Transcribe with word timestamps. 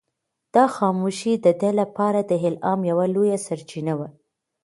دا 0.55 0.65
خاموشي 0.75 1.33
د 1.45 1.47
ده 1.61 1.71
لپاره 1.81 2.19
د 2.29 2.31
الهام 2.49 2.79
یوه 2.91 3.05
لویه 3.15 3.37
سرچینه 3.45 3.93
وه. 3.99 4.07